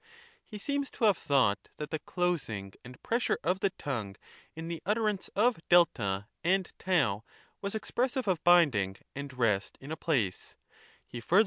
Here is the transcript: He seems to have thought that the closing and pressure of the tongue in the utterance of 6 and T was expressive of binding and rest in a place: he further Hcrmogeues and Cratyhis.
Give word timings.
He 0.43 0.57
seems 0.57 0.89
to 0.97 1.03
have 1.05 1.15
thought 1.19 1.69
that 1.77 1.91
the 1.91 1.99
closing 1.99 2.73
and 2.83 2.99
pressure 3.03 3.37
of 3.43 3.59
the 3.59 3.69
tongue 3.69 4.15
in 4.55 4.67
the 4.67 4.81
utterance 4.83 5.27
of 5.35 5.59
6 5.71 5.91
and 6.43 6.73
T 6.79 6.91
was 7.61 7.75
expressive 7.75 8.27
of 8.27 8.43
binding 8.43 8.95
and 9.15 9.31
rest 9.31 9.77
in 9.79 9.91
a 9.91 9.95
place: 9.95 10.55
he 11.05 11.19
further 11.21 11.21
Hcrmogeues 11.21 11.21
and 11.21 11.29
Cratyhis. 11.29 11.39